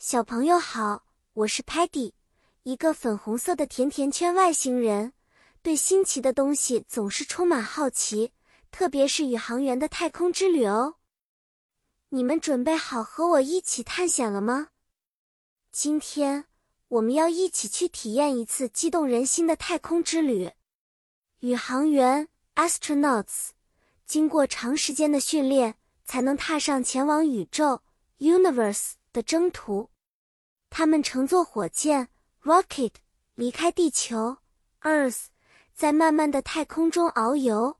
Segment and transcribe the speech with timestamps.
[0.00, 1.02] 小朋友好，
[1.32, 2.12] 我是 Patty，
[2.62, 5.12] 一个粉红色的甜甜圈外星人，
[5.60, 8.30] 对新奇的东西总是充满好奇，
[8.70, 10.94] 特别是宇航员的太空之旅哦。
[12.10, 14.68] 你们准备好和我一起探险了吗？
[15.72, 16.44] 今天
[16.86, 20.52] 我们要一起去体验一次激动人心的太空之旅。
[21.40, 23.48] 宇航员 （astronauts）
[24.06, 25.74] 经过长时间的训练，
[26.04, 27.82] 才能踏上前往宇宙
[28.20, 28.92] （universe）。
[29.12, 29.90] 的征途，
[30.70, 32.08] 他们乘坐火箭
[32.42, 32.92] rocket
[33.34, 34.38] 离开地球
[34.82, 35.26] Earth，
[35.74, 37.78] 在漫漫的太空中遨游。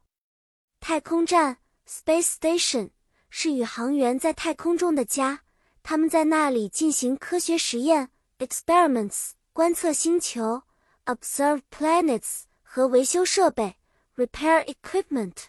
[0.81, 2.91] 太空站 space station
[3.29, 5.43] 是宇航员在太空中的家，
[5.83, 10.63] 他们在那里进行科学实验 experiments，观测星球
[11.05, 13.77] observe planets 和维修设备
[14.17, 15.47] repair equipment。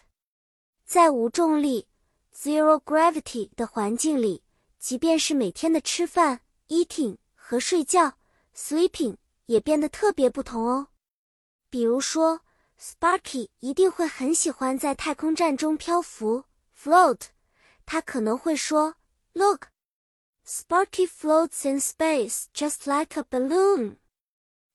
[0.84, 1.86] 在无重力
[2.34, 4.42] zero gravity 的环境里。
[4.79, 8.17] 即便是每天的吃饭 （eating） 和睡觉
[8.55, 9.17] （sleeping）
[9.47, 10.87] 也变得特别不同哦。
[11.69, 12.41] 比如说，
[12.79, 16.45] Sparky 一定会很喜欢在太空站中漂浮
[16.77, 17.21] （float）。
[17.85, 18.95] 他可能会说：“
[19.33, 19.67] Look,
[20.45, 23.97] Sparky floats in space just like a balloon。”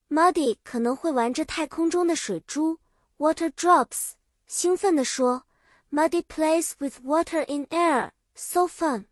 [0.09, 2.79] Muddy 可能会玩着太空中的水珠
[3.17, 4.11] （water drops），
[4.47, 5.43] 兴奋地说：“
[5.91, 9.05] Muddy plays with water in air, so fun。”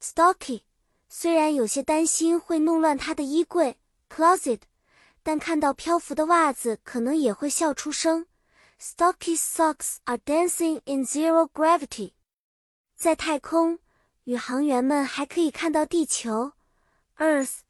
[0.00, 0.62] Stocky
[1.08, 4.60] 虽然有些担心会弄乱他的衣柜 closet，
[5.22, 8.26] 但看到漂浮的袜子，可能也会笑出声。
[8.80, 12.12] Stocky's socks are dancing in zero gravity。
[12.94, 13.78] 在太空，
[14.24, 16.52] 宇航员们还可以看到地球
[17.16, 17.60] Earth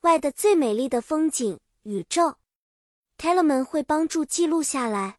[0.00, 2.36] 外的最美丽的风景——宇宙。
[3.16, 5.18] Telemon 会帮助记录下来。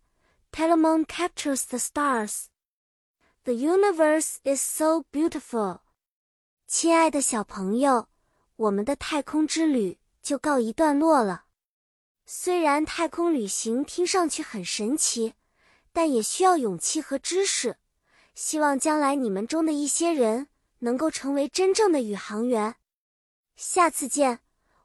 [0.51, 2.45] Telemon captures the stars。
[3.43, 5.79] The universe is so beautiful。
[6.71, 8.09] 亲爱的小朋友，
[8.55, 11.45] 我们的太空之旅就告一段落了。
[12.27, 15.33] 虽然太空旅行听上去很神奇，
[15.91, 17.77] 但也需要勇气和知识。
[18.35, 20.47] 希望将来你们中的一些人
[20.77, 22.75] 能够成为真正的宇航员。
[23.55, 24.41] 下次见，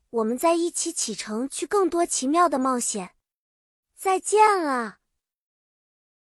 [0.09, 3.11] 我们再一起启程去更多奇妙的冒险。
[3.95, 5.01] 再见了。